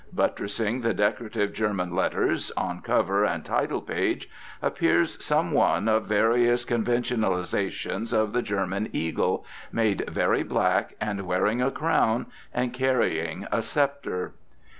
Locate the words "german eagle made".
8.41-10.09